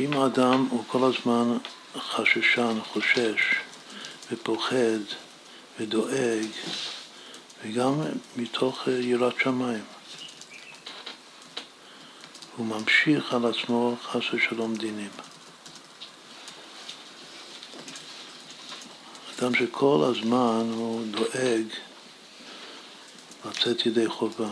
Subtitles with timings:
[0.00, 1.56] שאם האדם הוא כל הזמן
[1.96, 3.54] חששן, חושש
[4.32, 5.00] ופוחד
[5.80, 6.46] ודואג,
[7.62, 7.94] וגם
[8.36, 9.84] מתוך יראת שמיים,
[12.56, 15.10] הוא ממשיך על עצמו חס ושלום דינים.
[19.38, 21.64] אדם שכל הזמן הוא דואג
[23.44, 24.50] לצאת ידי חובה.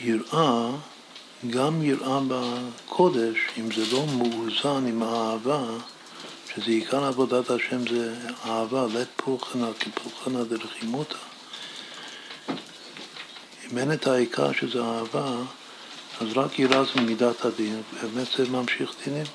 [0.00, 0.70] יראה,
[1.50, 5.64] גם יראה בקודש, אם זה לא מאוזן עם האהבה,
[6.54, 11.16] שזה עיקר עבודת השם זה אהבה, לית פולחנה כפולחנה דרחימותא.
[13.72, 15.36] אם אין את העיקר שזה אהבה,
[16.20, 19.26] אז רק יראה זה מידת הדין, באמת זה ממשיך דינים.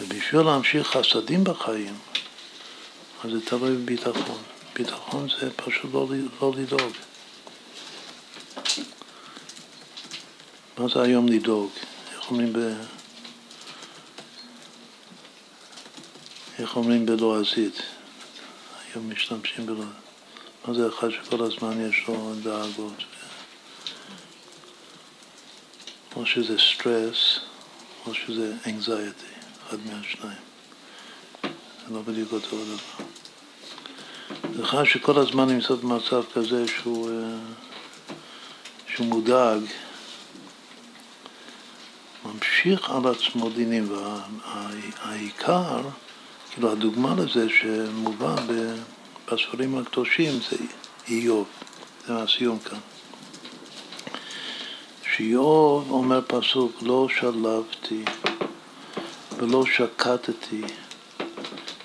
[0.00, 1.94] ובשביל להמשיך חסדים בחיים,
[3.24, 4.57] אז זה תלוי בביטחון.
[4.78, 6.08] ביטחון זה פשוט לא,
[6.40, 6.92] לא לדאוג.
[10.78, 11.70] מה זה היום לדאוג?
[12.12, 12.58] איך אומרים ב...
[16.58, 17.82] איך אומרים בלועזית?
[18.94, 19.94] היום משתמשים בלועזית.
[20.66, 23.04] מה זה אחד שכל הזמן יש לו דאגות?
[26.16, 27.38] או שזה סטרס,
[28.06, 30.42] או שזה anxiety, אחד מהשניים.
[31.42, 33.17] זה לא בדיוק אותו דבר.
[34.54, 37.38] זה אחד שכל הזמן נמצא במצב כזה שהוא, אה,
[38.86, 39.60] שהוא מודאג,
[42.24, 45.80] ממשיך על עצמו דינים, והעיקר,
[46.50, 48.34] כאילו הדוגמה לזה שמובא
[49.32, 50.56] בספרים הקדושים זה
[51.08, 51.46] איוב,
[52.06, 52.78] זה הסיום כאן.
[55.02, 58.04] שאיוב אומר פסוק, לא שלבתי
[59.38, 60.62] ולא שקטתי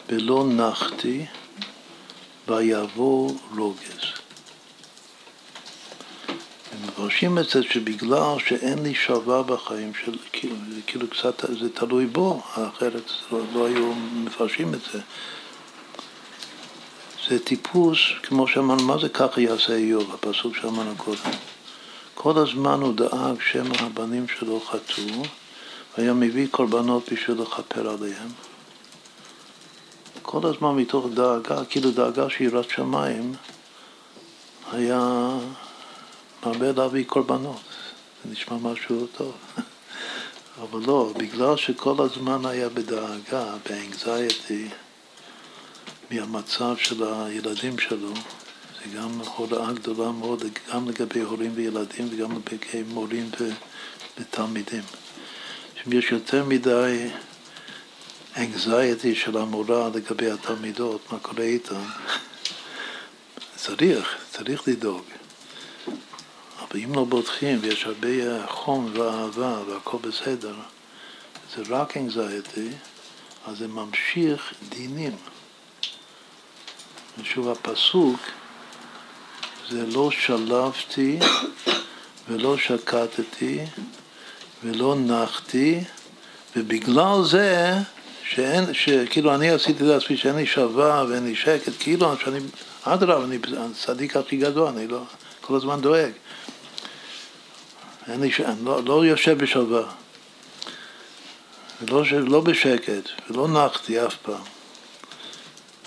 [0.09, 1.25] ולא נחתי
[2.47, 4.23] ויבוא רוגז.
[6.85, 10.56] מפרשים את זה שבגלל שאין לי שלווה בחיים, של, כאילו,
[10.88, 15.00] כאילו קצת, זה תלוי בו, אחרת לא, לא היו מפרשים את זה.
[17.29, 21.31] זה טיפוס, כמו שאמרנו, מה זה ככה יעשה איוב, הפסוק שאמרנו קודם.
[22.13, 25.23] כל הזמן הוא דאג שמא הבנים שלו חטאו,
[25.97, 28.29] והיה מביא קורבנות בשביל לכפר עליהם.
[30.23, 33.34] כל הזמן מתוך דאגה, כאילו דאגה של יראת שמיים,
[34.72, 35.29] היה
[36.45, 37.61] מרבה להביא קורבנות.
[38.23, 39.34] זה נשמע משהו טוב.
[40.61, 44.67] אבל לא, בגלל שכל הזמן היה בדאגה, באנגזייטי,
[46.11, 52.84] מהמצב של הילדים שלו, זה גם הוראה גדולה מאוד, גם לגבי הורים וילדים וגם לגבי
[52.88, 53.29] מורים
[54.19, 54.84] ותלמידים.
[55.88, 57.09] אם יש יותר מדי
[58.38, 61.83] אנגזייטי של המורה לגבי התלמידות, מה קורה איתן,
[63.55, 65.03] צריך, צריך לדאוג.
[66.59, 70.55] אבל אם לא בוטחים ויש הרבה חום ואהבה והכל בסדר,
[71.55, 72.69] זה רק אנגזייטי,
[73.45, 75.16] אז זה ממשיך דינים.
[77.17, 78.19] ושוב הפסוק
[79.69, 81.19] זה לא שלבתי
[82.29, 83.59] ולא שקטתי
[84.63, 85.79] ולא נחתי
[86.55, 87.73] ובגלל זה
[88.29, 92.39] שאין, שכאילו אני עשיתי לעצמי שאין לי שווה ואין לי שקט, כאילו שאני,
[92.84, 95.01] אדרבה, אני הצדיק הכי גדול, אני לא,
[95.41, 96.11] כל הזמן דואג.
[98.07, 98.31] אני
[98.63, 99.84] לא, לא יושב בשלווה,
[101.81, 104.44] ולא לא בשקט, ולא נחתי אף פעם.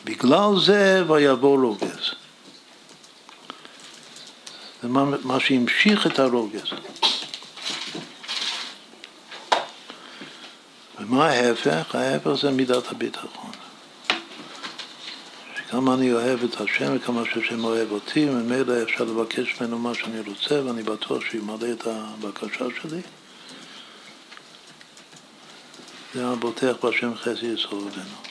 [0.04, 2.14] בגלל זה ויבוא רוגז.
[4.82, 4.88] זה
[5.24, 6.70] מה שהמשיך את הרוגז.
[11.08, 11.94] ומה ההפך?
[11.94, 13.50] ההפך זה מידת הביטחון.
[15.56, 20.20] שכמה אני אוהב את השם וכמה שהשם אוהב אותי, וממילא אפשר לבקש ממנו מה שאני
[20.20, 23.00] רוצה, ואני בטוח שימלא את הבקשה שלי.
[26.14, 28.26] זה הבוטח בהשם חסי יסוד רבנו.